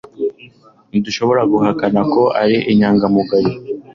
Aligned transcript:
ntidushobora 0.89 1.41
guhakana 1.51 2.01
ko 2.13 2.21
ari 2.41 2.57
inyangamugayo 2.71 3.53